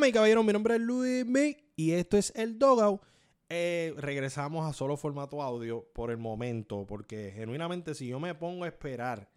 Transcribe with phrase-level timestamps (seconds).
[0.00, 3.02] Caballero, mi nombre es Luis May y esto es el Dogout.
[3.48, 8.64] Eh, regresamos a solo formato audio por el momento, porque genuinamente si yo me pongo
[8.64, 9.28] a esperar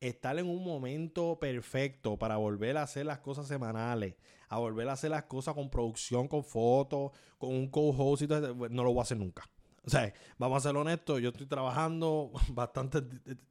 [0.00, 4.16] estar en un momento perfecto para volver a hacer las cosas semanales,
[4.48, 8.38] a volver a hacer las cosas con producción, con fotos, con un co-host y todo
[8.38, 9.48] eso, no lo voy a hacer nunca.
[9.84, 13.00] O sea, vamos a ser honestos, yo estoy trabajando bastante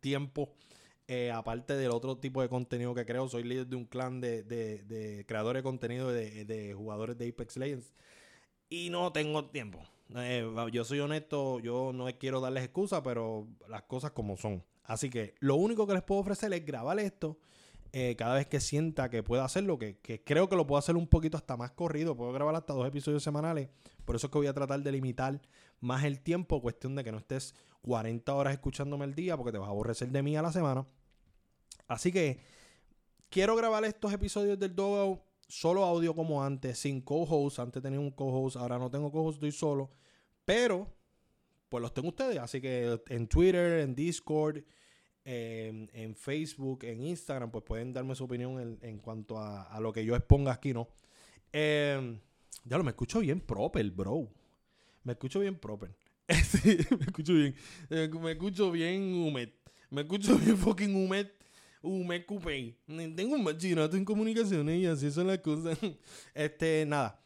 [0.02, 0.54] tiempo,
[1.12, 5.26] eh, aparte del otro tipo de contenido que creo, soy líder de un clan de,
[5.28, 7.92] creadores de contenido de, de, jugadores de Apex Legends
[8.70, 9.80] y no tengo tiempo.
[10.16, 14.64] Eh, yo soy honesto, yo no quiero darles excusas, pero las cosas como son.
[14.84, 17.40] Así que lo único que les puedo ofrecer es grabar esto
[17.92, 20.96] eh, cada vez que sienta que pueda hacerlo, que, que, creo que lo puedo hacer
[20.96, 22.16] un poquito hasta más corrido.
[22.16, 23.70] Puedo grabar hasta dos episodios semanales.
[24.06, 25.42] Por eso es que voy a tratar de limitar
[25.80, 29.58] más el tiempo, cuestión de que no estés 40 horas escuchándome al día porque te
[29.58, 30.86] vas a aborrecer de mí a la semana.
[31.90, 32.40] Así que
[33.30, 37.60] quiero grabar estos episodios del Dogo solo audio como antes, sin co-host.
[37.60, 39.92] Antes tenía un co-host, ahora no tengo co-host, estoy solo.
[40.46, 40.88] Pero,
[41.68, 42.38] pues los tengo ustedes.
[42.38, 44.64] Así que en Twitter, en Discord,
[45.26, 50.16] en, Facebook, en Instagram, pues pueden darme su opinión en, cuanto a, lo que yo
[50.16, 50.90] exponga aquí, ¿no?
[51.52, 52.20] Em,
[52.66, 54.30] ya lo me escucho bien proper, bro.
[55.04, 55.96] Me escucho bien proper.
[56.30, 57.56] me escucho bien.
[57.90, 59.50] Eh, me escucho bien húmed.
[59.90, 61.28] Me escucho bien fucking húmed.
[61.82, 62.76] Húmed coupé.
[62.88, 65.78] Tengo un bachillerato en comunicaciones y así son las cosas.
[66.34, 67.22] Este, nada.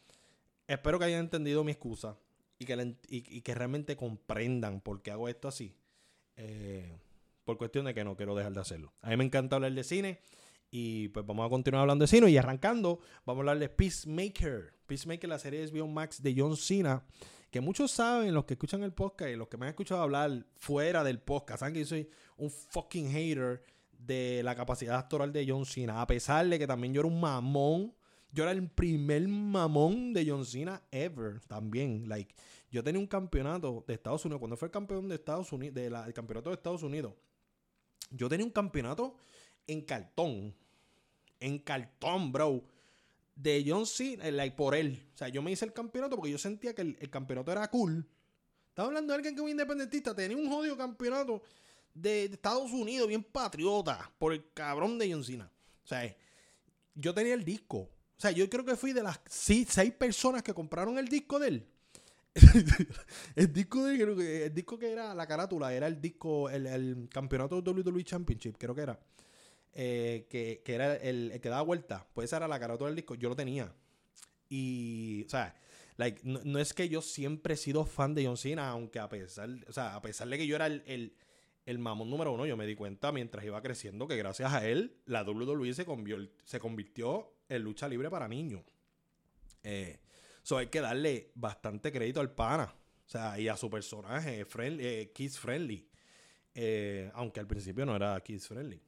[0.66, 2.16] Espero que hayan entendido mi excusa
[2.58, 5.74] y que, y que realmente comprendan por qué hago esto así.
[6.36, 6.98] Eh,
[7.44, 8.92] por cuestión de que no quiero dejar de hacerlo.
[9.02, 10.20] A mí me encanta hablar de cine
[10.70, 14.74] y pues vamos a continuar hablando de cine y arrancando, vamos a hablar de Peacemaker.
[14.86, 17.04] Peacemaker, la serie de HBO Max de John Cena,
[17.50, 20.44] que muchos saben, los que escuchan el podcast y los que me han escuchado hablar
[20.56, 23.62] fuera del podcast, saben que yo soy un fucking hater
[24.06, 27.20] de la capacidad actoral de John Cena, a pesar de que también yo era un
[27.20, 27.94] mamón.
[28.32, 32.08] Yo era el primer mamón de John Cena ever también.
[32.08, 32.34] Like,
[32.68, 34.40] yo tenía un campeonato de Estados Unidos.
[34.40, 37.12] Cuando fue el campeón de Estados Unidos, del campeonato de Estados Unidos,
[38.10, 39.16] yo tenía un campeonato
[39.68, 40.52] en cartón.
[41.38, 42.64] En cartón, bro.
[43.36, 45.00] De John Cena, like, por él.
[45.14, 48.04] O sea, yo me hice el campeonato porque yo sentía que el, campeonato era cool.
[48.70, 50.12] Estaba hablando de alguien que es independentista.
[50.12, 51.40] Tenía un jodido campeonato
[51.94, 54.10] de, Estados Unidos, bien patriota.
[54.18, 55.50] Por el cabrón de John Cena.
[55.84, 56.14] O sea,
[56.94, 57.78] yo tenía el disco.
[57.78, 59.68] O sea, yo creo que fui de las seis
[59.98, 61.66] personas que compraron el disco de él.
[63.36, 67.70] el disco de, el disco que era la carátula era el disco el, campeonato de
[67.70, 68.98] WWE Championship creo que era
[69.72, 73.28] eh, que, era el, que daba vuelta pues esa era la carátula del disco yo
[73.28, 73.72] lo tenía
[74.48, 75.54] y o sea
[75.96, 79.48] like, no, es que yo siempre he sido fan de John Cena aunque a pesar
[79.68, 81.14] o sea a pesar de que yo era el, el,
[81.78, 85.22] mamón número uno yo me di cuenta mientras iba creciendo que gracias a él la
[85.22, 85.86] WWE se,
[86.44, 88.62] se convirtió en lucha libre para niños
[89.62, 89.98] eh,
[90.44, 92.64] So hay que darle bastante crédito al pana.
[93.06, 95.88] O sea, y a su personaje, friendly, eh, kids friendly.
[96.54, 98.80] Eh, aunque al principio no era kids friendly.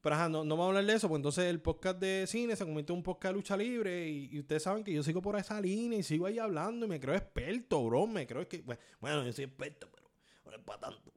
[0.00, 2.56] Pero ajá, no, no vamos a hablar de eso, pues entonces el podcast de cine
[2.56, 5.36] se convirtió en un podcast de lucha libre y, ustedes saben que yo sigo por
[5.36, 8.64] esa línea y sigo ahí hablando y me creo experto, bro, me creo que,
[8.98, 10.10] bueno, yo soy experto, pero
[10.46, 11.12] no es para tanto.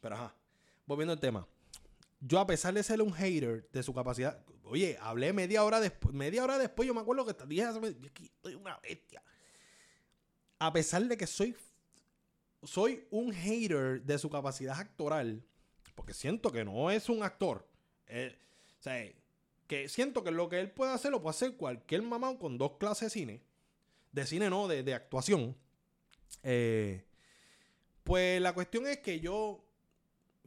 [0.00, 0.34] Pero ajá,
[0.86, 1.46] volviendo al tema.
[2.20, 6.14] Yo a pesar de ser un hater de su capacidad, Oye, hablé media hora después.
[6.14, 9.22] Media hora después, yo me acuerdo que dije, estoy una bestia.
[10.58, 11.56] A pesar de que soy,
[12.62, 15.44] soy un hater de su capacidad actoral,
[15.94, 17.68] porque siento que no es un actor.
[18.08, 18.36] Eh,
[18.80, 19.08] o sea,
[19.68, 22.72] que siento que lo que él puede hacer lo puede hacer cualquier mamá con dos
[22.78, 23.42] clases de cine.
[24.10, 25.56] De cine no, de, actuación.
[26.42, 27.04] Eh,
[28.02, 29.64] pues la cuestión es que yo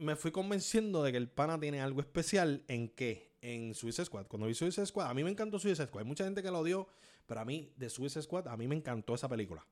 [0.00, 4.26] me fui convenciendo de que el pana tiene algo especial en que en Suicide Squad.
[4.26, 6.02] Cuando vi Suicide Squad, a mí me encantó Suicide Squad.
[6.02, 6.88] Hay mucha gente que lo odió,
[7.26, 9.66] pero a mí, de Suicide Squad, a mí me encantó esa película.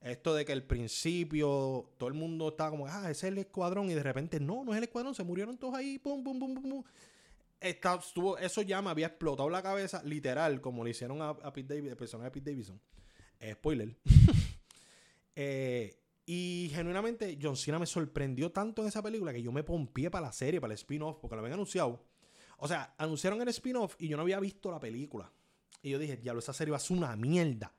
[0.00, 3.90] Esto de que al principio todo el mundo estaba como, ah, ese es el escuadrón,
[3.90, 6.54] y de repente, no, no es el escuadrón, se murieron todos ahí, pum, pum, pum,
[6.54, 6.84] pum, pum.
[7.60, 11.90] estuvo, eso ya me había explotado la cabeza, literal, como le hicieron a, Pete Davidson,
[11.90, 12.80] el personaje de Pete Davidson.
[13.40, 13.96] Eh, spoiler.
[15.36, 20.10] Eh, y genuinamente, John Cena me sorprendió tanto en esa película que yo me pompié
[20.10, 22.02] para la serie, para el spin-off, porque lo habían anunciado.
[22.58, 25.30] O sea, anunciaron el spin-off y yo no había visto la película.
[25.82, 27.74] Y yo dije, diablo, esa serie va a ser una mierda.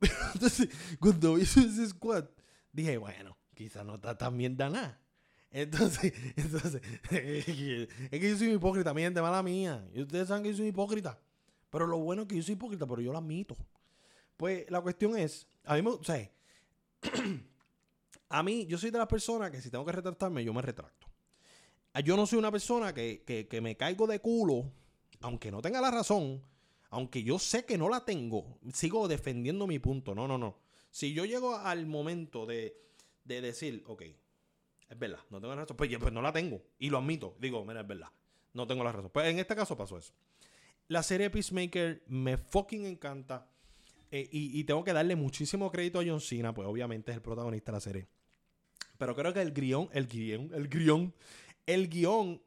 [0.34, 0.68] Entonces,
[1.00, 2.26] cuando vi ese Squad,
[2.72, 5.00] dije, bueno, quizás no está tan mierda nada.
[5.50, 9.84] Entonces, entonces es que yo soy un hipócrita, mi gente, mala mía.
[9.92, 11.20] Y ustedes saben que yo soy un hipócrita.
[11.70, 13.56] Pero lo bueno es que yo soy hipócrita, pero yo lo admito.
[14.36, 16.00] Pues la cuestión es, a mí me, o
[18.30, 21.08] a mí, yo soy de las personas que si tengo que retractarme, yo me retracto.
[22.04, 24.70] Yo no soy una persona que, me caigo de culo,
[25.20, 26.40] aunque no tenga la razón,
[26.90, 30.14] aunque yo sé que no la tengo, sigo defendiendo mi punto.
[30.14, 30.58] No, no, no.
[30.90, 32.80] Si yo llego al momento de,
[33.24, 36.62] de decir, ok, es verdad, no tengo la razón, pues, pues no la tengo.
[36.78, 37.36] Y lo admito.
[37.40, 38.08] Digo, mira, es verdad,
[38.54, 39.10] no tengo la razón.
[39.12, 40.12] Pues en este caso pasó eso.
[40.86, 43.48] La serie Peacemaker me fucking encanta.
[44.12, 47.70] Eh, y, tengo que darle muchísimo crédito a John Cena, pues obviamente es el protagonista
[47.70, 48.08] de la serie.
[49.00, 51.14] Pero creo que el guion, el guion, el guion,
[51.64, 52.38] el guion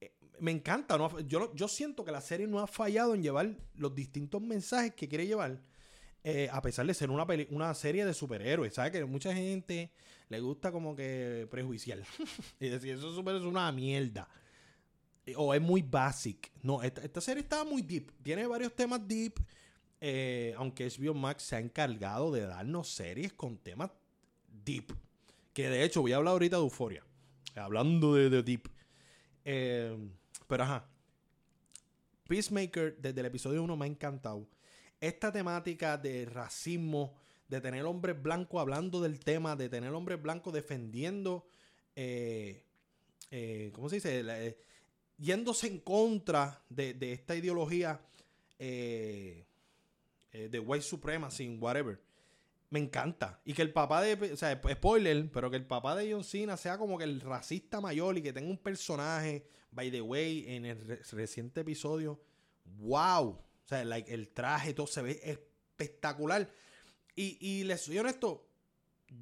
[0.00, 0.96] eh, me encanta.
[1.26, 5.08] yo, yo siento que la serie no ha fallado en llevar los distintos mensajes que
[5.08, 5.60] quiere llevar.
[6.22, 8.92] Eh, a pesar de ser una, una serie de superhéroes, ¿sabes?
[8.92, 9.90] Que mucha gente
[10.28, 11.98] le gusta como que prejuiciar.
[12.60, 14.28] y decir, eso es una mierda.
[15.34, 16.52] O es muy basic.
[16.62, 18.12] No, esta, esta serie está muy deep.
[18.22, 19.40] Tiene varios temas deep.
[20.00, 23.90] Eh, aunque HBO Max se ha encargado de darnos series con temas
[24.46, 24.92] deep.
[25.56, 27.02] Que de hecho voy a hablar ahorita de Euforia.
[27.54, 28.68] Hablando de, deep.
[29.42, 29.96] Eh,
[30.46, 30.86] pero ajá.
[32.28, 34.46] Peacemaker desde el episodio 1 me ha encantado.
[35.00, 37.16] Esta temática de racismo,
[37.48, 41.48] de tener hombres blancos hablando del tema, de tener hombres blancos defendiendo,
[41.94, 42.62] eh,
[43.72, 44.58] ¿cómo se dice?
[45.16, 47.98] yéndose en contra de, esta ideología
[48.58, 49.46] eh,
[50.32, 52.05] de white supremacy, whatever.
[52.70, 53.40] Me encanta.
[53.44, 54.32] Y que el papá de.
[54.32, 57.80] O sea, spoiler, pero que el papá de John Cena sea como que el racista
[57.80, 62.20] mayor y que tenga un personaje, by the way, en el reciente episodio.
[62.64, 63.28] ¡Wow!
[63.28, 66.50] O sea, el traje, todo se ve espectacular.
[67.14, 68.46] Y, y les soy honesto,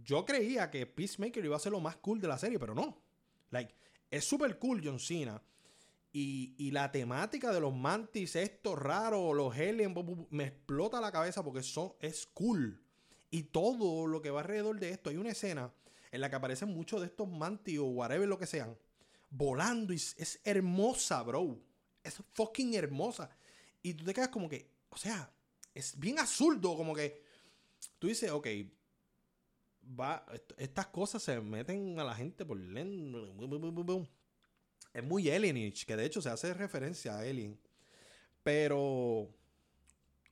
[0.04, 3.02] yo creía que Peacemaker iba a ser lo más cool de la serie, pero no.
[3.50, 3.74] Like,
[4.10, 5.42] es súper cool John Cena.
[6.16, 9.96] Y, la temática de los mantis, esto raro, los aliens,
[10.30, 12.83] me explota la cabeza porque eso es cool.
[13.34, 15.74] Y todo lo que va alrededor de esto, hay una escena
[16.12, 18.78] en la que aparecen muchos de estos mantis o whatever lo que sean,
[19.28, 21.58] volando y es hermosa, bro.
[22.04, 23.28] Es fucking hermosa.
[23.82, 25.34] Y tú te quedas como que, o sea,
[25.74, 27.24] es bien absurdo, como que
[27.98, 28.46] tú dices, ok,
[29.98, 30.24] va,
[30.56, 32.56] estas cosas se meten a la gente por
[34.92, 37.58] es muy alienich, que de hecho se hace referencia a Alien.
[38.44, 39.28] Pero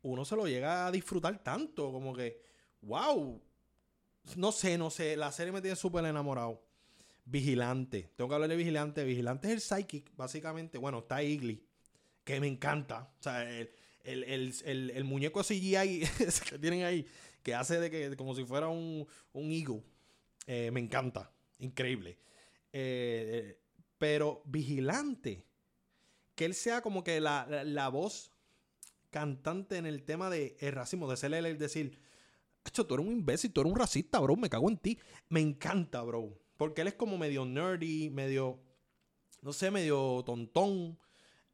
[0.02, 2.51] uno se lo llega a disfrutar tanto, como que,
[2.82, 3.40] wow.
[4.36, 6.62] No sé, no sé, la serie me tiene súper enamorado.
[7.24, 9.04] Vigilante, tengo que hablar de Vigilante.
[9.04, 10.78] Vigilante es el psychic, básicamente.
[10.78, 11.64] Bueno, está Igly,
[12.24, 13.12] que me encanta.
[13.18, 13.48] O sea,
[14.04, 16.02] el, muñeco CGI
[16.50, 17.06] que tienen ahí,
[17.42, 19.82] que hace de que como si fuera un, un eagle.
[20.46, 22.18] Eh, me encanta, increíble.
[22.72, 23.58] Eh,
[23.98, 25.44] pero vigilante.
[26.34, 28.32] Que él sea como que la, voz
[29.10, 31.98] cantante en el tema de el racismo, de ser el decir,
[32.64, 34.98] Hecho, tú eres un imbécil, tú eres un racista, bro, me cago en ti.
[35.28, 36.38] Me encanta, bro.
[36.56, 38.60] Porque él es como medio nerdy, medio,
[39.40, 40.98] no sé, medio tontón.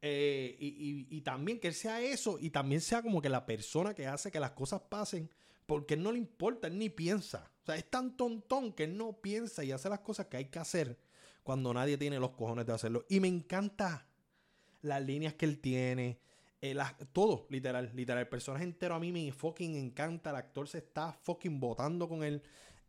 [0.00, 3.94] Eh, y, y, también que él sea eso y también sea como que la persona
[3.94, 5.28] que hace que las cosas pasen
[5.68, 7.50] porque él no le importa, él ni piensa.
[7.62, 10.46] O sea, es tan tontón que él no piensa y hace las cosas que hay
[10.46, 10.98] que hacer
[11.42, 13.04] cuando nadie tiene los cojones de hacerlo.
[13.10, 14.06] Y me encanta
[14.80, 16.20] las líneas que él tiene.
[16.60, 16.76] Eh,
[17.12, 18.22] todo, literal, literal.
[18.22, 20.30] El personaje entero a mí me fucking encanta.
[20.30, 22.42] El actor se está fucking votando con él.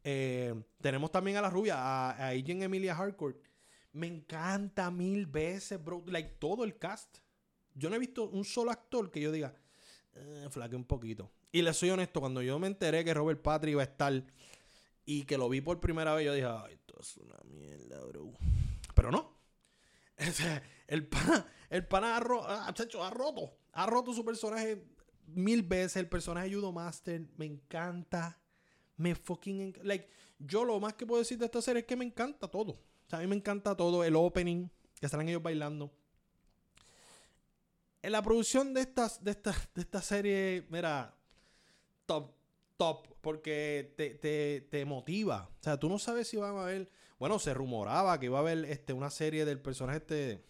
[0.03, 3.37] Eh, tenemos también a la rubia, a, a Emilia Harcourt.
[3.91, 6.03] Me encanta mil veces, bro.
[6.07, 7.19] Like todo el cast.
[7.73, 9.55] Yo no he visto un solo actor que yo diga,
[10.15, 11.31] eh, flaque un poquito.
[11.51, 14.23] Y le soy honesto, cuando yo me enteré que Robert Patrick iba a estar
[15.05, 18.31] y que lo vi por primera vez, yo dije, ay, es una mierda, bro.
[18.93, 19.39] Pero no.
[20.87, 23.57] el pana, el pana ha, ah, ha, roto.
[23.73, 24.83] Ha roto su personaje
[25.27, 25.97] mil veces.
[25.97, 28.39] El personaje de Judo Master me encanta.
[28.97, 29.77] Me fucking.
[29.83, 30.09] Like,
[30.39, 32.71] yo lo más que puedo decir de esta serie es que me encanta todo.
[32.71, 34.03] O sea, a mí me encanta todo.
[34.03, 34.67] El opening,
[34.99, 35.91] que salen ellos bailando.
[38.01, 41.13] En la producción de, estas, de, esta, de esta serie, mira,
[42.05, 42.31] top
[42.79, 43.93] top porque
[44.71, 45.49] te, motiva.
[45.59, 46.89] O sea, tú no sabes si van a ver.
[47.19, 50.45] Bueno, se rumoraba que iba a haber este, una serie del personaje este.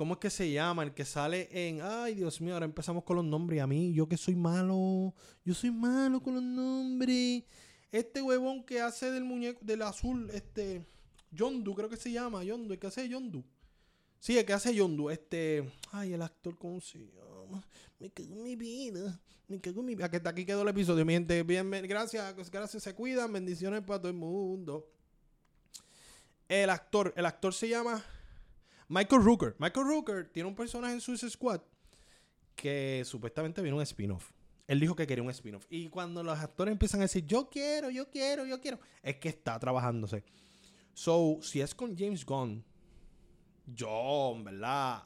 [0.00, 0.82] ¿Cómo es que se llama?
[0.82, 1.82] El que sale en.
[1.82, 3.60] Ay, Dios mío, ahora empezamos con los nombres.
[3.60, 5.12] A mí, yo que soy malo.
[5.44, 7.44] Yo soy malo con los nombres.
[7.92, 10.86] Este huevón que hace del muñeco, del azul, este.
[11.30, 12.42] Yondu, creo que se llama.
[12.42, 13.44] Yondu, el que hace Yondu.
[14.18, 15.10] Sí, el que hace Yondu.
[15.10, 15.70] Este.
[15.92, 17.62] Ay, el actor, ¿cómo se llama?
[17.98, 19.20] Me cago en mi vida.
[19.48, 20.06] Me cago en mi vida.
[20.06, 21.42] Aquí, aquí quedó el episodio, mi gente.
[21.42, 23.30] Bien, gracias, gracias, se cuidan.
[23.34, 24.90] Bendiciones para todo el mundo.
[26.48, 28.02] El actor, el actor se llama
[28.90, 29.54] Michael Rooker.
[29.60, 31.60] Michael Rooker tiene un personaje en Suicide Squad
[32.56, 34.32] que supuestamente viene un spin-off.
[34.66, 35.64] Él dijo que quería un spin-off.
[35.70, 39.28] Y cuando los actores empiezan a decir, yo quiero, yo quiero, yo quiero, es que
[39.28, 40.24] está trabajándose.
[40.92, 42.64] So, si es con James Gunn,
[43.64, 45.04] yo, verdad,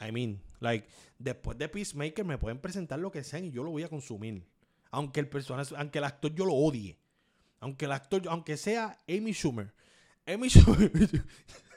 [0.00, 0.86] I mean, like,
[1.18, 4.46] después de Peacemaker me pueden presentar lo que sea y yo lo voy a consumir.
[4.92, 6.96] Aunque el personaje, aunque el actor yo lo odie.
[7.58, 9.74] Aunque el actor, aunque sea Amy Schumer.
[10.26, 10.92] Amy Schumer.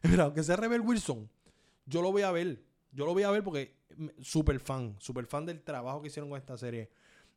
[0.02, 1.28] Mira, aunque sea Rebel Wilson,
[1.86, 2.62] yo lo voy a ver.
[2.92, 3.76] Yo lo voy a ver porque
[4.20, 6.90] super fan, super fan del trabajo que hicieron con esta serie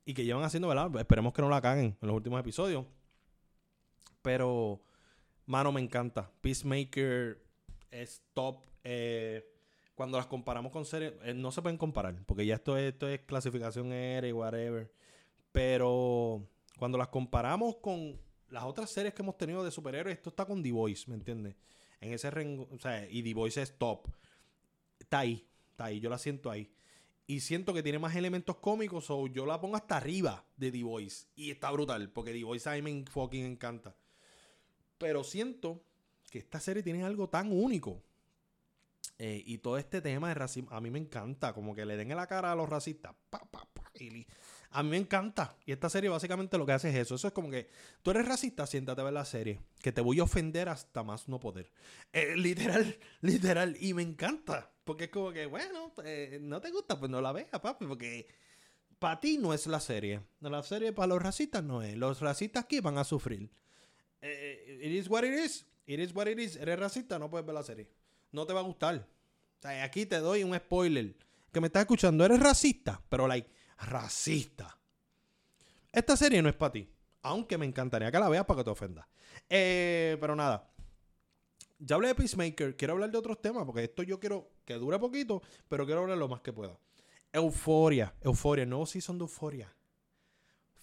[0.06, 0.90] y que llevan haciendo, ¿verdad?
[0.98, 2.86] Esperemos que no la caguen en los últimos episodios.
[4.22, 4.82] Pero,
[5.46, 6.32] mano, me encanta.
[6.42, 7.42] Peacemaker
[7.92, 8.64] es top.
[8.84, 9.46] Eh,
[9.96, 13.08] cuando las comparamos con series, eh, no se pueden comparar, porque ya esto es, esto
[13.08, 14.92] es clasificación R y whatever.
[15.52, 16.48] Pero
[16.80, 20.64] cuando las comparamos con las otras series que hemos tenido de superhéroes, esto está con
[20.64, 21.56] The Voice, ¿me entiendes?
[22.04, 24.08] En ese rengo, o sea, y The Voice es top.
[25.00, 26.72] Está ahí, está ahí, yo la siento ahí.
[27.26, 30.84] Y siento que tiene más elementos cómicos, o yo la pongo hasta arriba de The
[30.84, 31.28] Voice.
[31.36, 33.96] Y está brutal, porque The Voice a mí me fucking encanta.
[34.98, 35.84] Pero siento
[36.30, 38.02] que esta serie tiene algo tan único
[39.20, 42.12] eh, y todo este tema de racismo, a mí me encanta, como que le den
[42.12, 43.16] en la cara a los racistas.
[44.74, 45.56] A mí me encanta.
[45.66, 47.16] Y esta serie básicamente lo que hace es eso.
[47.16, 47.70] Eso es como que
[48.02, 49.60] tú eres racista, siéntate a ver la serie.
[49.82, 51.72] Que te voy a ofender hasta más no poder.
[52.12, 53.78] Eh, literal, literal.
[53.80, 54.72] Y me encanta.
[54.84, 57.86] Porque es como que, bueno, eh, no te gusta, pues no la veas, papi.
[57.86, 58.28] Porque
[59.00, 60.22] para ti no es la serie.
[60.42, 61.96] La serie para los racistas no es.
[61.96, 63.50] Los racistas aquí van a sufrir.
[64.22, 65.66] it is what it is.
[65.86, 66.56] It is what it is.
[66.56, 67.88] Eres racista, no puedes ver la serie
[68.34, 69.08] no te va a gustar.
[69.60, 71.16] O sea, aquí te doy un spoiler.
[71.54, 74.78] Que me estás escuchando, eres racista, pero like, racista.
[75.92, 76.90] Esta serie no es para ti.
[77.22, 79.06] Aunque me encantaría que la veas para que te ofendas.
[79.50, 80.70] Eh, pero nada.
[81.80, 82.76] Ya hablé de Peacemaker.
[82.76, 83.66] Quiero hablar de otros temas.
[83.66, 85.42] Porque esto yo quiero que dure poquito.
[85.70, 86.78] Pero quiero hablar lo más que pueda.
[87.32, 88.14] Euforia.
[88.22, 88.66] Euforia.
[88.66, 89.74] Nuevo season de Euforia.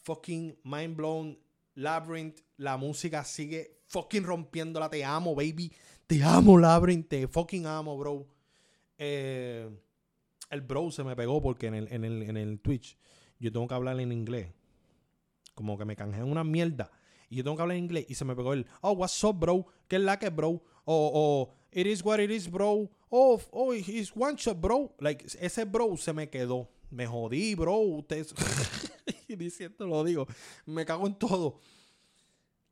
[0.03, 1.39] Fucking mind blown.
[1.75, 2.41] Labyrinth.
[2.57, 4.89] La música sigue fucking rompiéndola.
[4.89, 5.73] Te amo, baby.
[6.07, 7.09] Te amo, Labyrinth.
[7.09, 8.27] Te fucking amo, bro.
[8.97, 9.69] Eh,
[10.51, 12.97] el bro se me pegó porque en el, en, el, Twitch
[13.39, 14.53] yo tengo que hablar en inglés.
[15.55, 16.91] Como que me canjean una mierda.
[17.29, 18.07] Y yo tengo que hablar en inglés.
[18.09, 19.67] Y se me pegó el, oh, what's up, bro?
[19.89, 20.63] ¿Qué es la que, bro?
[20.85, 22.91] O, oh, it is what it is, bro.
[23.09, 24.95] Oh, oh, it's one shot, bro.
[24.99, 26.69] Like, ese bro se me quedó.
[26.91, 27.79] Me jodí, bro.
[27.79, 28.35] Ustedes.
[29.29, 30.27] diciendo lo digo.
[30.67, 31.61] Me cago en todo.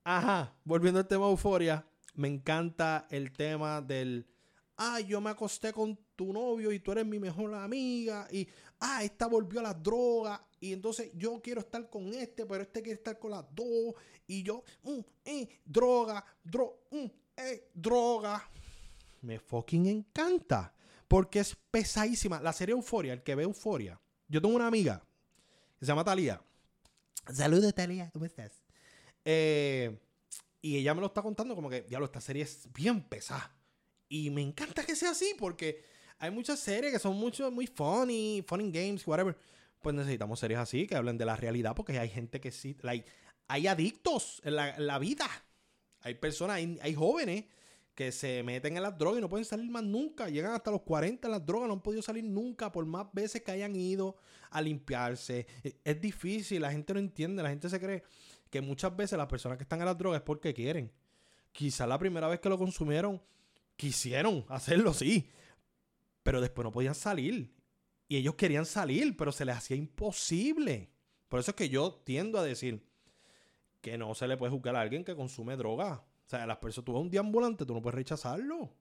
[0.05, 0.55] Ajá.
[0.65, 1.85] Volviendo al tema de euforia
[2.19, 4.27] me encanta el tema del,
[4.79, 8.49] ah, yo me acosté con tu novio y tú eres mi mejor amiga y,
[8.81, 12.81] ah, esta volvió a las drogas y entonces yo quiero estar con este, pero este
[12.83, 13.95] quiere estar con las dos
[14.27, 17.07] y yo, mm, eh, droga, dro, mm,
[17.37, 18.49] eh, droga.
[19.23, 20.73] Me fucking encanta
[21.09, 22.41] porque es pesadísima.
[22.41, 24.01] La serie Euforia, el que ve Euforia.
[24.29, 25.03] Yo tengo una amiga
[25.79, 26.41] que se llama Talía.
[27.33, 28.63] Saludos, Talía, ¿cómo estás?
[29.25, 29.99] Eh,
[30.61, 33.58] y ella me lo está contando como que, diablo, esta serie es bien pesada.
[34.09, 35.83] Y me encanta que sea así porque
[36.19, 39.37] hay muchas series que son mucho, muy funny, funny games, whatever.
[39.81, 43.09] Pues necesitamos series así que hablen de la realidad porque hay gente que sí, like,
[43.47, 45.27] hay adictos en la, vida.
[46.01, 47.45] Hay personas, hay, jóvenes
[47.95, 50.29] que se meten en las drogas y no pueden salir más nunca.
[50.29, 53.43] Llegan hasta los 40 en las drogas, no han podido salir nunca por más veces
[53.43, 54.17] que hayan ido
[54.51, 55.47] a limpiarse.
[55.83, 58.03] Es difícil, la gente no entiende, la gente se cree
[58.51, 60.93] que muchas veces las personas que están en las drogas es porque quieren.
[61.53, 63.21] Quizá la primera vez que lo consumieron,
[63.79, 65.31] quisieron hacerlo, sí.
[66.23, 67.55] Pero después no podían salir.
[68.09, 70.91] Y ellos querían salir, pero se les hacía imposible.
[71.29, 72.87] Por eso es que yo tiendo a decir
[73.81, 76.05] que no se le puede juzgar a alguien que consume droga.
[76.27, 78.75] O sea, las personas, tú vas un día ambulante, tú no puedes rechazarlo.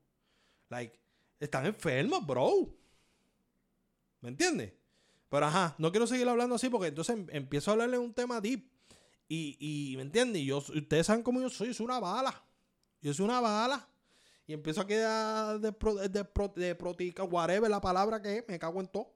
[0.68, 0.98] Like,
[1.38, 2.74] están enfermos, bro.
[4.20, 4.72] ¿Me entiendes?
[5.28, 8.40] Pero ajá, no quiero seguir hablando así porque entonces em, empiezo a hablarle un tema
[8.40, 8.68] deep.
[9.28, 10.42] Y, y ¿me entiendes?
[10.42, 12.42] Yo, ustedes saben cómo yo soy, yo soy una bala.
[13.00, 13.88] Yo soy una bala.
[14.48, 18.80] Y empiezo a quedar de, pro, de, protica, whatever la palabra que es, me cago
[18.80, 19.12] en todo.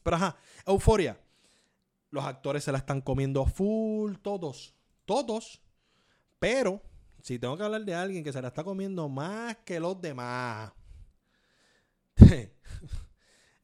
[0.00, 1.20] Pero ajá, euforia.
[2.10, 4.76] Los actores se la están comiendo full, todos.
[5.04, 5.60] Todos.
[6.38, 6.80] Pero,
[7.20, 10.72] si tengo que hablar de alguien que se la está comiendo más que los demás.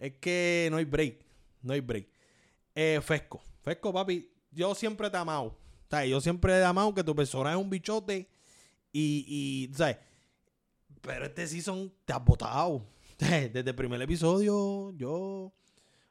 [0.00, 1.24] es que no hay break.
[1.62, 2.08] No hay break.
[2.74, 3.40] Eh, Fesco.
[3.62, 5.44] Fesco, papi, yo siempre te he amado.
[5.44, 8.28] O sea, yo siempre he amado que tu persona es un bichote
[8.90, 9.24] y,
[9.70, 9.98] y ¿sabes?
[11.04, 12.86] Pero este season te has botado.
[13.18, 15.52] Desde el primer episodio, yo.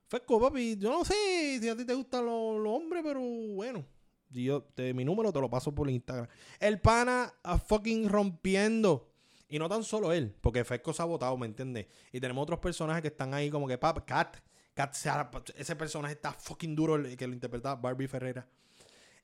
[0.07, 3.85] Fesco, papi, yo no sé si a ti te gustan los, hombres, pero bueno.
[4.29, 6.27] Yo, mi número te lo paso por Instagram.
[6.59, 9.09] El pana a fucking rompiendo.
[9.47, 11.87] Y no tan solo él, porque Fesco se ha votado, ¿me entiendes?
[12.11, 14.37] Y tenemos otros personajes que están ahí como que, pap, Cat,
[15.55, 18.47] ese personaje está fucking duro el que lo interpreta Barbie Ferreira.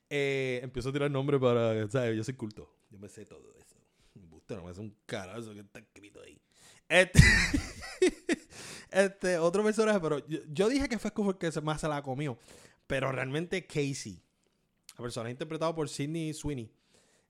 [0.08, 1.88] Eh, empiezo a tirar nombres para.
[1.88, 2.16] ¿sabes?
[2.16, 2.72] Yo soy culto.
[2.90, 3.79] Yo me sé todo eso.
[4.50, 6.40] Gusta, no me hace un carajo que está escrito ahí.
[6.88, 7.20] Este
[8.90, 12.36] Este, otro personaje, pero yo, dije que fue Scofield que más se la comió.
[12.88, 14.20] Pero realmente Casey,
[14.96, 16.72] la persona interpretado por Sidney Sweeney.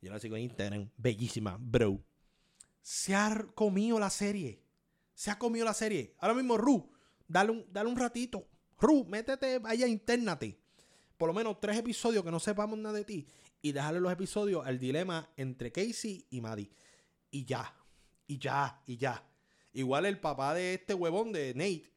[0.01, 2.03] Yo la sigo en Instagram, bellísima, bro.
[2.81, 4.63] Se ha comido la serie.
[5.13, 6.15] Se ha comido la serie.
[6.19, 6.91] Ahora mismo, Ru,
[7.29, 8.49] dale un, dale un ratito.
[8.81, 10.59] Ru, métete, vaya, internate.
[11.19, 13.27] Por lo menos tres episodios que no sepamos nada de ti.
[13.61, 16.71] Y dejarle los episodios al dilema entre Casey y Maddie.
[17.31, 17.75] Y ya.
[18.27, 18.81] Y ya.
[18.87, 19.25] Y ya.
[19.73, 21.91] Igual el papá de este huevón de Nate.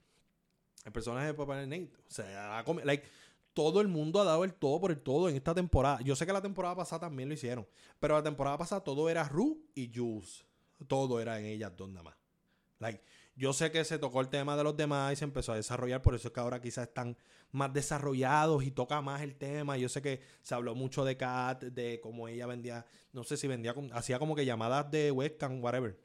[0.85, 1.91] El personaje del papá de Nate.
[2.07, 3.07] O sea, like,
[3.53, 6.01] todo el mundo ha dado el todo por el todo en esta temporada.
[6.01, 7.67] Yo sé que la temporada pasada también lo hicieron.
[7.99, 10.45] Pero la temporada pasada todo era Ru y Jules.
[10.87, 12.15] Todo era en ellas dos nada más.
[12.79, 13.01] Like,
[13.35, 16.01] yo sé que se tocó el tema de los demás y se empezó a desarrollar,
[16.01, 17.17] por eso es que ahora quizás están
[17.51, 19.77] más desarrollados y toca más el tema.
[19.77, 23.47] Yo sé que se habló mucho de Kat, de cómo ella vendía, no sé si
[23.47, 25.97] vendía, hacía como que llamadas de webcam, whatever.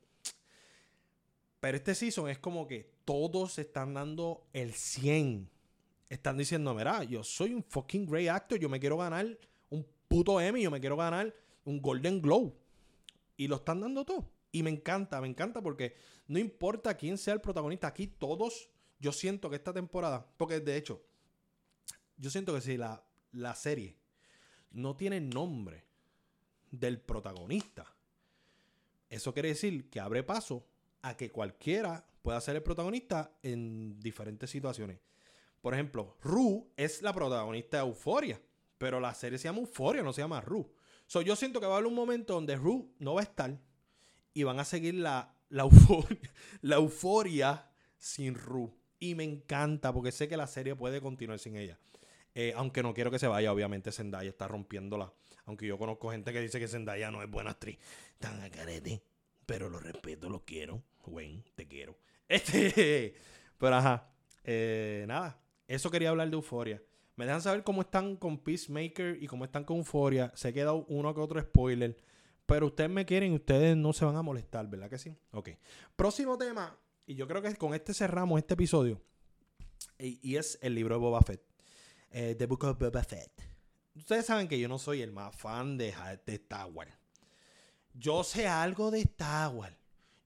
[1.60, 5.50] Pero este season es como que todos están dando el 100.
[6.08, 9.26] Están diciendo, mira, yo soy un fucking great actor, yo me quiero ganar
[9.68, 12.54] un puto Emmy, yo me quiero ganar un Golden Globe.
[13.36, 14.30] Y lo están dando todo.
[14.50, 19.12] Y me encanta, me encanta porque no importa quién sea el protagonista, aquí todos, yo
[19.12, 21.02] siento que esta temporada, porque de hecho,
[22.16, 23.96] yo siento que si la, la serie
[24.70, 25.84] no tiene nombre
[26.70, 27.94] del protagonista,
[29.08, 30.66] eso quiere decir que abre paso
[31.02, 35.00] a que cualquiera pueda ser el protagonista en diferentes situaciones.
[35.60, 38.40] Por ejemplo, Ru es la protagonista de Euforia,
[38.76, 40.70] pero la serie se llama Euforia, no se llama Ru.
[41.06, 43.58] So, yo siento que va a haber un momento donde Ru no va a estar
[44.38, 46.16] y van a seguir la, la, euforia,
[46.62, 47.68] la euforia
[47.98, 48.72] sin Ru.
[49.00, 51.76] Y me encanta porque sé que la serie puede continuar sin ella.
[52.36, 55.12] Eh, aunque no quiero que se vaya, obviamente Zendaya está rompiéndola.
[55.46, 57.78] Aunque yo conozco gente que dice que Zendaya no es buena actriz.
[58.20, 58.50] Tan a.
[59.44, 60.84] Pero lo respeto, lo quiero.
[61.04, 61.98] Wayne, te quiero.
[62.28, 63.16] Este.
[63.58, 64.08] Pero ajá.
[64.44, 65.42] Eh, nada.
[65.66, 66.80] Eso quería hablar de Euforia.
[67.16, 70.30] Me dejan saber cómo están con Peacemaker y cómo están con Euforia.
[70.36, 71.96] Se ha quedado uno que otro spoiler.
[72.48, 75.14] Pero ustedes me quieren ustedes no se van a molestar, ¿verdad que sí?
[75.32, 75.50] Ok.
[75.94, 76.74] Próximo tema.
[77.04, 79.02] Y yo creo que con este cerramos este episodio.
[79.98, 81.42] Y, es el libro de Boba Fett.
[82.10, 83.30] Eh, The Book of Boba Fett.
[83.94, 85.92] Ustedes saben que yo no soy el más fan de,
[86.24, 86.90] de Star Wars.
[87.92, 89.76] Yo sé algo de Star Wars.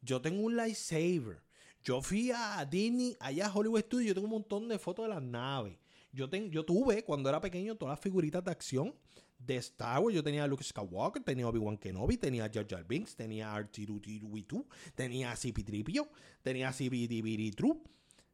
[0.00, 1.42] Yo tengo un lightsaber.
[1.82, 4.06] Yo fui a Disney, allá a Hollywood Studios.
[4.06, 5.76] Yo tengo un montón de fotos de las naves.
[6.12, 8.94] Yo, yo tuve, cuando era pequeño, todas las figuritas de acción
[9.44, 10.14] de Star Wars.
[10.14, 13.60] Yo tenía a Luke Skywalker, tenía Obi-Wan Kenobi, tenía a Jar Jar Binks, tenía a
[13.60, 16.08] R2D2, tenía a CP3PO,
[16.42, 17.52] tenía a CBDBD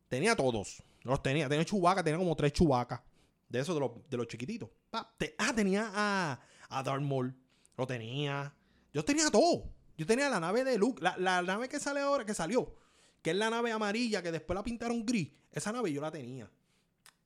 [0.08, 0.82] tenía todos.
[1.02, 1.48] Los tenía.
[1.48, 3.04] Tenía Chewbacca, tenía como tres Chewbacca.
[3.48, 4.68] De esos, de los, de los chiquititos.
[4.92, 5.14] ah,
[5.54, 7.34] tenía a, a Darth Maul.
[7.76, 8.54] Lo tenía.
[8.92, 9.70] Yo tenía todo.
[9.96, 11.02] Yo tenía la nave de Luke.
[11.02, 12.74] La, nave que sale ahora, que salió.
[13.22, 15.30] Que es la nave amarilla, que después la pintaron gris.
[15.50, 16.50] Esa nave yo la tenía.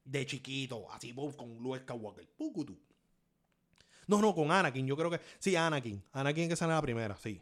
[0.05, 0.91] De chiquito.
[0.93, 2.29] Así, con Luke Skywalker.
[2.37, 2.79] Pucutu.
[4.07, 4.87] No, no, con Anakin.
[4.87, 5.21] Yo creo que.
[5.39, 6.03] Sí, Anakin.
[6.13, 7.41] Anakin que sale la primera, sí.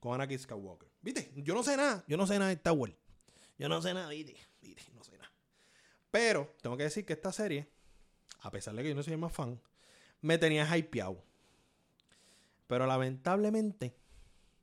[0.00, 0.88] Con Anakin Skywalker.
[1.02, 1.32] ¿Viste?
[1.36, 2.04] Yo no sé nada.
[2.06, 2.94] Yo no sé nada de Star Wars.
[3.58, 4.36] Yo no sé nada, ¿viste?
[4.60, 4.82] ¿Viste?
[4.94, 5.32] No sé nada.
[6.10, 7.68] Pero tengo que decir que esta serie,
[8.40, 9.60] a pesar de que yo no soy más fan,
[10.20, 11.22] me tenía hypeado.
[12.66, 13.96] Pero lamentablemente,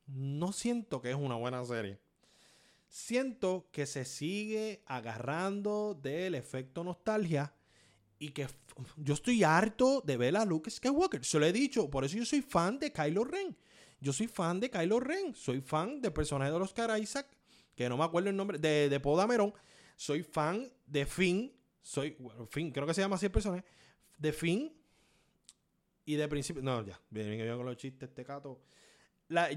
[0.08, 2.00] no siento que es una buena serie.
[2.88, 7.55] Siento que se sigue agarrando del efecto nostalgia
[8.20, 8.48] y que
[8.98, 11.24] yo estoy harto de ver a Luke Skywalker.
[11.24, 13.56] Se lo he dicho, por eso yo soy fan de Kylo Ren.
[14.00, 15.34] Yo soy fan de Kylo Ren.
[15.36, 17.28] Soy fan del personaje de Oscar Isaac,
[17.76, 19.54] que no me acuerdo el nombre, de, de Podameron.
[19.96, 21.54] Soy fan de Finn.
[21.82, 22.18] Soy,
[22.50, 23.64] Finn, creo que se llama así el personaje.
[24.18, 24.74] De Finn.
[26.06, 26.62] Y de principio.
[26.62, 28.62] No, ya, bien, bien, con los chistes, este cato.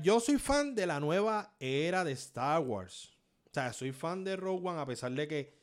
[0.03, 3.13] yo soy fan de la nueva era de Star Wars.
[3.47, 5.58] O sea, soy fan de Rogue One, a pesar de que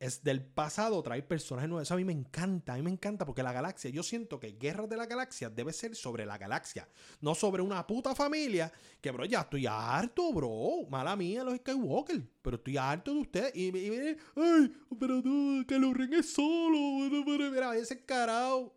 [0.00, 1.86] es del pasado, trae personajes nuevos.
[1.86, 4.52] Eso a mí me encanta, a mí me encanta porque la galaxia, yo siento que
[4.52, 6.88] Guerra de la Galaxia debe ser sobre la galaxia,
[7.20, 8.72] no sobre una puta familia.
[8.98, 10.88] Que, bro, ya estoy harto, bro.
[10.88, 12.22] Mala mía, los Skywalker.
[12.40, 13.52] Pero estoy harto de ustedes.
[13.54, 16.78] Y, y, y ay, pero tú, que lo Ren es solo.
[16.80, 18.74] Mira, vaya ese carajo.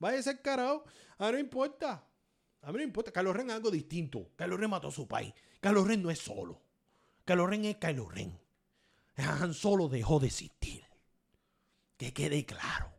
[0.00, 0.82] Vaya ese carajo.
[1.18, 2.04] A mí no importa.
[2.62, 3.12] A mí no importa.
[3.12, 4.32] Kylo Ren es algo distinto.
[4.36, 5.32] Kylo Ren mató a su país.
[5.60, 6.60] Kylo Ren no es solo.
[7.24, 8.39] Kylo Ren es Kylo Ren.
[9.22, 10.84] Han Solo dejó de existir.
[11.96, 12.92] Que quede claro.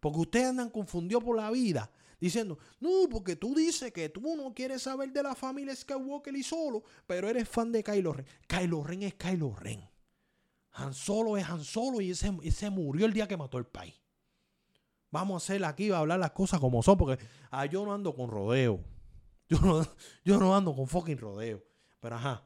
[0.00, 4.54] Porque ustedes andan confundidos por la vida diciendo, no, porque tú dices que tú no
[4.54, 8.26] quieres saber de la familia Skywalker y solo, pero eres fan de Kylo Ren.
[8.46, 9.86] Kylo Ren es Kylo Ren.
[10.72, 13.94] Han Solo es Han Solo y ese, ese murió el día que mató el país.
[15.10, 17.94] Vamos a hacer aquí, va a hablar las cosas como son, porque ah, yo no
[17.94, 18.80] ando con rodeo.
[19.46, 19.86] Yo no,
[20.24, 21.62] yo no ando con fucking rodeo.
[22.00, 22.42] Pero ajá,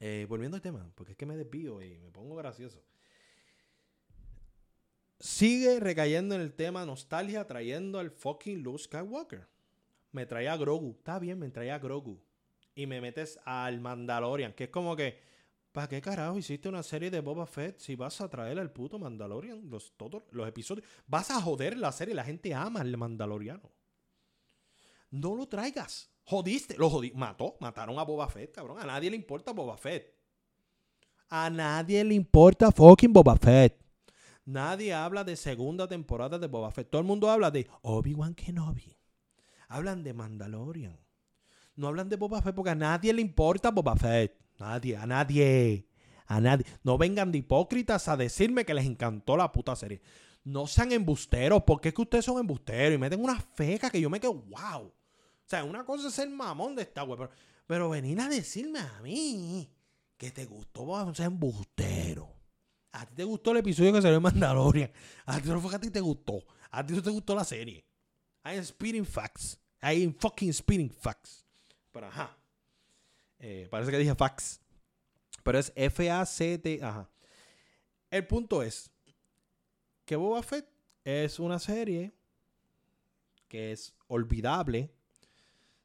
[0.00, 2.82] eh, volviendo al tema, porque es que me desvío y me pongo gracioso.
[5.18, 9.48] sigue recayendo en el tema nostalgia trayendo al fucking Luke Skywalker.
[10.12, 10.96] Me traía a Grogu.
[10.98, 12.20] Está bien, me traía a Grogu.
[12.74, 15.18] Y me metes al Mandalorian, que es como que,
[15.72, 19.00] ¿para qué carajo hiciste una serie de Boba Fett si vas a traer al puto
[19.00, 20.86] Mandalorian los, todos los episodios?
[21.08, 23.72] Vas a joder la serie, la gente ama al Mandaloriano.
[25.10, 26.10] No lo traigas.
[26.28, 27.10] Jodiste, lo jodí.
[27.14, 28.78] Mató, mataron a Boba Fett, cabrón.
[28.78, 30.14] A nadie le importa Boba Fett.
[31.30, 33.80] A nadie le importa fucking Boba Fett.
[34.44, 36.90] Nadie habla de segunda temporada de Boba Fett.
[36.90, 38.94] Todo el mundo habla de Obi-Wan Kenobi.
[39.68, 41.00] Hablan de Mandalorian.
[41.76, 44.38] No hablan de Boba Fett porque a nadie le importa Boba Fett.
[44.58, 45.88] Nadie, a nadie.
[46.26, 46.66] A nadie.
[46.82, 50.02] No vengan de hipócritas a decirme que les encantó la puta serie.
[50.44, 54.10] No sean embusteros, porque es que ustedes son embusteros y meten una feca que yo
[54.10, 54.92] me quedo, wow.
[55.48, 57.30] O sea, una cosa es ser mamón de esta web, pero,
[57.66, 59.66] pero venir a decirme a mí
[60.18, 62.28] que te gustó, ser embustero.
[62.92, 64.92] A ti te gustó el episodio que salió en Mandalorian.
[65.24, 66.44] A ti no fue que a ti te gustó.
[66.70, 67.82] A ti no te gustó la serie.
[68.44, 69.58] I am spitting facts.
[69.80, 71.46] Am fucking spitting facts.
[71.92, 72.36] Pero ajá.
[73.38, 74.60] Eh, parece que dije facts.
[75.42, 76.80] Pero es F-A-C-T.
[76.82, 77.08] Ajá.
[78.10, 78.90] El punto es
[80.04, 80.68] que Boba Fett
[81.04, 82.12] es una serie
[83.48, 84.92] que es olvidable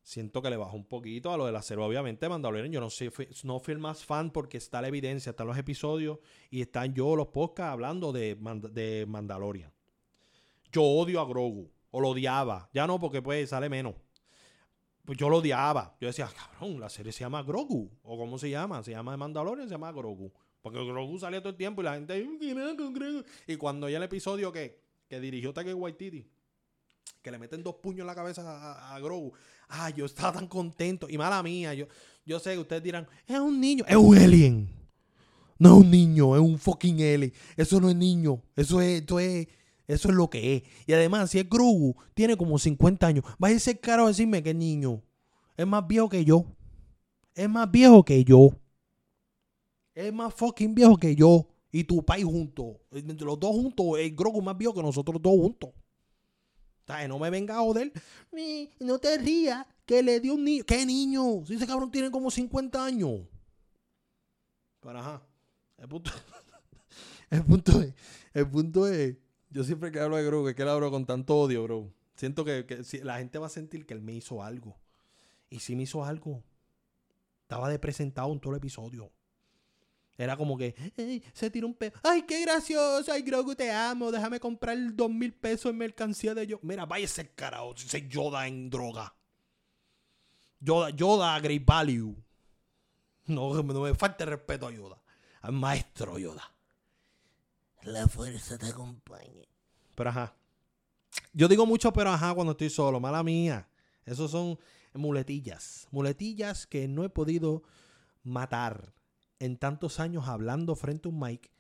[0.03, 1.83] siento que le bajó un poquito a lo de la serie.
[1.83, 3.09] Obviamente, Mandalorian, yo no, sé,
[3.43, 6.19] no fui el más fan porque está la evidencia, están los episodios
[6.51, 8.37] y están yo los podcasts hablando de,
[8.71, 9.71] de Mandalorian.
[10.71, 12.69] Yo odio a Grogu, o lo odiaba.
[12.73, 13.95] Ya no, porque pues sale menos.
[15.05, 15.95] Pues yo lo odiaba.
[15.99, 17.89] Yo decía, cabrón, la serie se llama Grogu.
[18.03, 18.83] ¿O cómo se llama?
[18.83, 20.31] Se llama Mandalorian, se llama Grogu.
[20.61, 22.25] Porque Grogu salía todo el tiempo y la gente.
[23.47, 26.25] Y cuando ya el episodio que, que dirigió Taika Waititi
[27.23, 29.33] que le meten dos puños en la cabeza a, Grogu.
[29.75, 31.09] Ah, yo estaba tan contento.
[31.09, 31.87] Y mala mía, yo,
[32.23, 34.69] yo sé que ustedes dirán, es un niño, es un alien.
[35.57, 37.33] No es un niño, es un fucking alien.
[37.57, 39.47] Eso no es niño, eso es, eso es,
[39.87, 40.63] eso es lo que es.
[40.85, 43.25] Y además, si es Grogu, tiene como 50 años.
[43.39, 45.01] Vaya a ser caro decirme que es niño.
[45.57, 46.45] Es más viejo que yo.
[47.33, 48.51] Es más viejo que yo.
[49.95, 51.47] Es más fucking viejo que yo.
[51.71, 52.75] Y tu país juntos.
[52.91, 53.97] Los dos juntos.
[53.97, 55.71] El Grogu más viejo que nosotros dos juntos.
[57.07, 57.91] No me venga a joder.
[58.79, 60.63] No te rías que le dio un niño.
[60.65, 61.45] ¿Qué niño?
[61.45, 63.21] Si ese cabrón tiene como 50 años.
[64.81, 65.23] Pero ajá.
[65.77, 66.11] El punto,
[67.29, 67.93] el punto es.
[68.33, 69.17] El punto es.
[69.49, 71.93] Yo siempre que hablo de Grogu, es que le hablo con tanto odio, bro.
[72.15, 72.65] Siento que,
[73.03, 74.77] la gente va a sentir que él me hizo algo.
[75.49, 76.43] Y si me hizo algo.
[77.41, 79.11] Estaba de presentado en todo el episodio.
[80.17, 80.75] Era como que,
[81.33, 81.93] se tiró un pedo.
[82.03, 83.11] ¡Ay, qué gracioso!
[83.11, 84.11] ¡Ay, Grogu, te amo!
[84.11, 86.59] Déjame comprar dos mil pesos en mercancía de yo.
[86.61, 89.15] Mira, vaya ese carajo, ese Yoda en droga.
[90.59, 92.15] Yoda, Yoda a Great Value.
[93.25, 95.01] No, no me falta respeto a Yoda.
[95.41, 96.53] Al maestro Yoda.
[97.81, 99.47] La fuerza te acompañe.
[99.95, 100.35] Pero ajá.
[101.33, 102.99] Yo digo mucho pero ajá cuando estoy solo.
[102.99, 103.67] Mala mía.
[104.05, 104.59] Esos son
[104.93, 105.87] muletillas.
[105.91, 107.63] Muletillas que no he podido
[108.23, 108.93] matar
[109.43, 111.51] en tantos años hablando frente a un mic.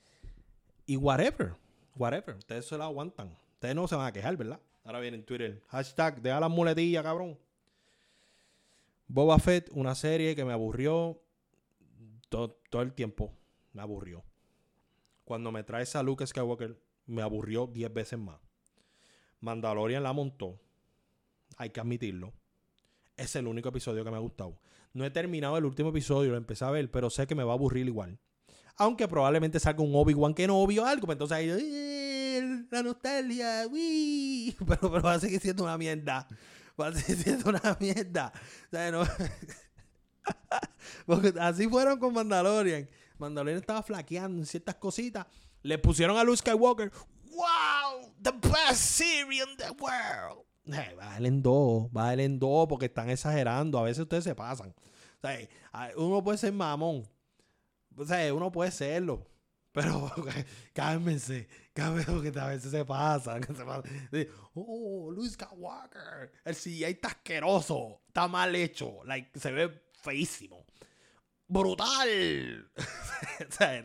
[0.85, 1.53] Y whatever,
[1.97, 2.37] whatever.
[2.37, 3.35] Ustedes se lo aguantan.
[3.55, 4.61] Ustedes no se van a quejar, ¿verdad?
[4.85, 5.61] Ahora viene en Twitter.
[5.67, 7.37] Hashtag, deja las muletillas, cabrón.
[9.07, 11.21] Boba Fett, una serie que me aburrió
[12.29, 13.33] todo, el tiempo.
[13.73, 14.23] Me aburrió.
[15.25, 18.39] Cuando me traes a Luke Skywalker, me aburrió 10 veces más.
[19.41, 20.57] Mandalorian la montó.
[21.57, 22.31] Hay que admitirlo.
[23.17, 24.57] Es el único episodio que me ha gustado.
[24.93, 27.53] No he terminado el último episodio, lo empecé a ver, pero sé que me va
[27.53, 28.19] a aburrir igual.
[28.77, 34.55] Aunque probablemente salga un Obi-Wan que no obvio algo, pues entonces ahí, la nostalgia, uy.
[34.67, 36.27] Pero, pero va a seguir siendo una mierda.
[36.79, 38.33] Va a seguir siendo una mierda.
[41.05, 42.89] Porque así fueron con Mandalorian.
[43.17, 45.27] Mandalorian estaba flaqueando en ciertas cositas.
[45.61, 46.91] Le pusieron a Luke Skywalker.
[47.25, 48.13] ¡Wow!
[48.21, 50.45] The best series in the world.
[50.65, 53.79] Eh, en dos, en dos porque están exagerando.
[53.79, 54.73] A veces ustedes se pasan.
[55.95, 57.07] Uno puede ser mamón.
[57.95, 59.27] Uno puede serlo.
[59.73, 60.11] Pero
[60.73, 63.41] cálmense, cálmense que a veces se pasan.
[64.55, 66.31] Oh, Luis Skywalker.
[66.45, 68.01] El CGI está asqueroso.
[68.07, 69.03] Está mal hecho.
[69.03, 70.63] Like, se ve feísimo.
[71.47, 72.71] Brutal.
[72.77, 73.83] o sea,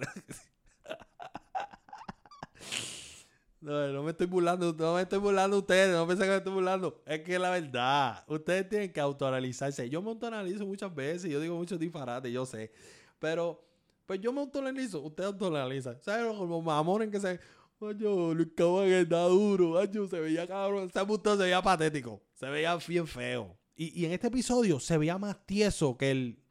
[3.60, 6.52] no, no me estoy burlando, no me estoy burlando ustedes, no piensen que me estoy
[6.52, 7.02] burlando.
[7.04, 9.90] Es que la verdad, ustedes tienen que autoanalizarse.
[9.90, 12.70] Yo me autoanalizo muchas veces, yo digo muchos disparates, yo sé.
[13.18, 13.64] Pero,
[14.06, 16.00] pues yo me autoanalizo, ustedes autoanalizan.
[16.02, 17.40] ¿Saben como mamones que se...
[17.80, 23.06] Oye, Luis Cabán está duro, Oye, se veía cabrón, se veía patético, se veía bien
[23.06, 23.56] feo.
[23.76, 26.42] Y, y, en este episodio se veía más tieso que el...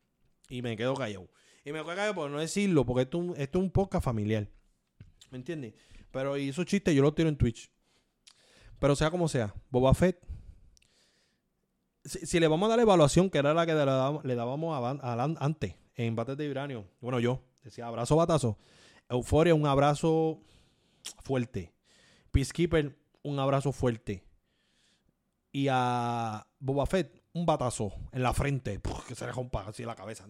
[0.50, 1.30] Y me quedo callado.
[1.66, 4.48] Y me quedo callado por no decirlo, porque esto, esto es un podcast familiar.
[5.30, 5.74] ¿Me entiendes?
[6.12, 7.72] Pero y esos chistes yo los tiro en Twitch.
[8.80, 10.26] Pero sea como sea, Boba Fett.
[12.04, 15.02] Si, le vamos a dar la evaluación, que era la que le dábamos, le dábamos
[15.02, 16.86] a antes, en bates de Vibranio.
[17.02, 18.58] Bueno, yo decía abrazo batazo.
[19.10, 20.42] Euforia, un abrazo
[21.24, 21.74] fuerte.
[22.32, 24.24] Peacekeeper, un abrazo fuerte.
[25.52, 28.80] Y a Boba Fett, un batazo en la frente.
[29.08, 30.26] Que se le rompa así la cabeza.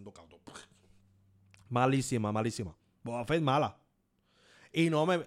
[1.69, 2.75] Malísima, malísima.
[3.03, 3.77] Boba Fett mala.
[4.73, 5.17] Y no me.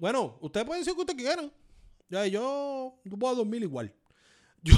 [0.00, 1.52] Bueno, ustedes pueden decir lo que ustedes quieran.
[2.08, 3.94] Ya, yo, yo puedo dormir igual.
[4.64, 4.74] Yo,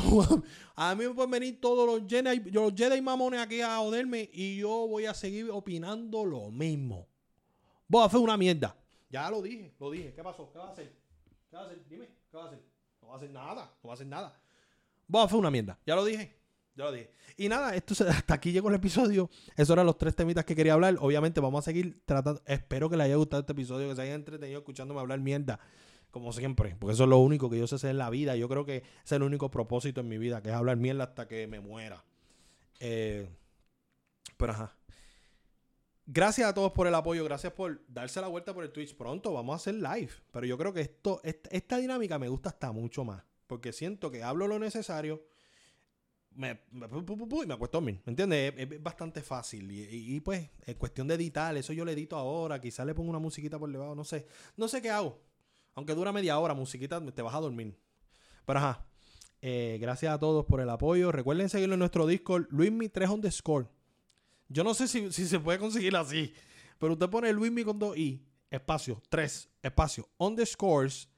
[0.76, 4.58] a mí me pueden venir todos los Jedi, los Jedi mamones aquí a joderme y
[4.58, 7.08] yo voy a seguir opinando lo mismo.
[7.88, 8.76] Boba Fett es una mierda.
[9.08, 10.12] Ya lo dije, lo dije.
[10.12, 10.52] ¿Qué pasó?
[10.52, 10.94] ¿Qué va a hacer?
[11.48, 11.82] ¿Qué va a hacer?
[11.88, 12.62] Dime, ¿qué va a hacer?
[13.00, 14.38] No va a hacer nada, no va a hacer nada.
[15.08, 15.78] Boba Fett es una mierda.
[15.86, 16.39] Ya lo dije.
[17.36, 19.30] Y nada, esto se- hasta aquí llegó el episodio.
[19.56, 20.96] Esos eran los tres temitas que quería hablar.
[21.00, 22.42] Obviamente vamos a seguir tratando.
[22.46, 25.60] Espero que les haya gustado este episodio, que se hayan entretenido escuchándome hablar mierda.
[26.10, 26.76] Como siempre.
[26.78, 28.34] Porque eso es lo único que yo sé hacer en la vida.
[28.36, 31.04] Yo creo que ese es el único propósito en mi vida, que es hablar mierda
[31.04, 32.04] hasta que me muera.
[32.80, 33.28] Eh,
[34.36, 34.76] pero ajá.
[36.06, 38.96] Gracias a todos por el apoyo, gracias por darse la vuelta por el Twitch.
[38.96, 40.10] Pronto vamos a hacer live.
[40.32, 43.22] Pero yo creo que esto, esta, esta dinámica me gusta hasta mucho más.
[43.46, 45.22] Porque siento que hablo lo necesario.
[46.36, 48.00] Y me acuesto a dormir.
[48.04, 48.54] ¿Me entiendes?
[48.56, 49.70] Es, bastante fácil.
[49.70, 52.60] Y, pues, en cuestión de editar, eso yo lo edito ahora.
[52.60, 53.94] Quizás le pongo una musiquita por debajo.
[53.94, 54.26] No sé.
[54.56, 55.20] No sé qué hago.
[55.74, 57.76] Aunque dura media hora, musiquita, te vas a dormir.
[58.44, 58.86] Pero ajá.
[59.42, 61.12] Eh, gracias a todos por el apoyo.
[61.12, 63.68] Recuerden seguirlo en nuestro Discord, Luismi3 underscore.
[64.48, 66.34] Yo no sé si, si se puede conseguir así.
[66.78, 71.08] Pero usted pone Luismi con dos i, espacio, 3, espacio, underscores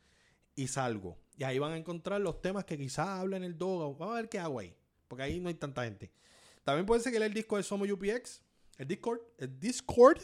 [0.55, 1.19] y salgo.
[1.37, 3.97] Y ahí van a encontrar los temas que quizás hablen el Doga.
[3.99, 4.75] Vamos a ver qué hago ahí.
[5.13, 6.11] Porque ahí no hay tanta gente.
[6.65, 8.41] También pueden seguir el Discord de Somos UPX.
[8.79, 9.21] El Discord.
[9.37, 10.23] El Discord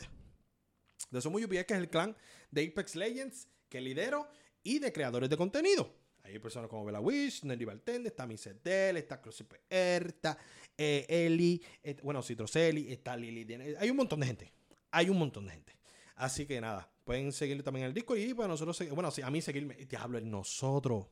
[1.11, 2.17] de Somos UPX, que es el clan
[2.51, 4.27] de Apex Legends que lidero
[4.63, 5.95] y de creadores de contenido.
[6.23, 9.21] Hay personas como Bella Wish, Nelly Bartender, está Misetel, está
[9.69, 10.39] está
[10.79, 13.47] eh, Eli, eh, bueno, Citroseli, está Lili.
[13.79, 14.53] Hay un montón de gente.
[14.91, 15.79] Hay un montón de gente.
[16.15, 19.43] Así que nada, pueden seguirle también en el Discord y pues nosotros, bueno, a mí
[19.43, 21.09] seguirme, diablo, el nosotros.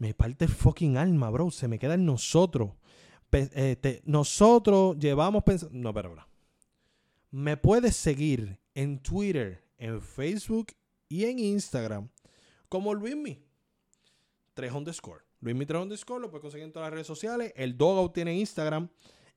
[0.00, 1.50] Me parte el fucking alma, bro.
[1.50, 2.70] Se me queda en nosotros.
[3.30, 5.78] Este, nosotros llevamos pensando.
[5.78, 6.26] No, pero, pero.
[7.30, 10.68] Me puedes seguir en Twitter, en Facebook
[11.06, 12.08] y en Instagram
[12.70, 13.44] como Luismi.
[14.54, 15.20] 3 underscore.
[15.42, 17.52] Luismi 3 underscore lo puedes conseguir en todas las redes sociales.
[17.54, 18.88] El Dogout tiene Instagram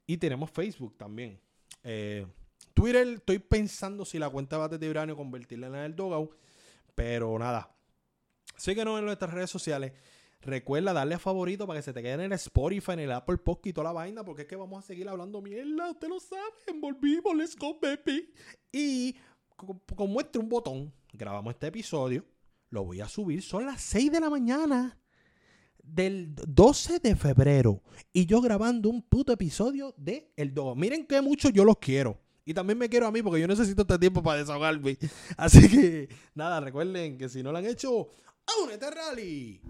[0.07, 1.41] y tenemos Facebook también.
[1.83, 2.25] Eh,
[2.73, 6.33] Twitter, estoy pensando si la cuenta Bates de Uranio convertirla en la del Dogout.
[6.95, 7.75] Pero nada.
[8.55, 9.91] Síguenos en nuestras redes sociales.
[10.45, 13.37] Recuerda darle a favorito para que se te quede en el Spotify, en el Apple
[13.37, 15.91] Podcast y toda la vaina, porque es que vamos a seguir hablando mierda.
[15.91, 16.41] Usted lo sabe.
[16.79, 18.29] Volvimos, let's go, baby.
[18.71, 19.15] Y
[19.55, 22.25] co- con muestra un botón, grabamos este episodio.
[22.69, 23.41] Lo voy a subir.
[23.41, 24.97] Son las 6 de la mañana
[25.81, 27.81] del 12 de febrero.
[28.11, 30.75] Y yo grabando un puto episodio de El Dogo.
[30.75, 32.19] Miren que mucho yo los quiero.
[32.45, 34.97] Y también me quiero a mí porque yo necesito este tiempo para desahogarme.
[35.37, 38.09] Así que nada, recuerden que si no lo han hecho,
[38.61, 39.61] ¡únete al rally!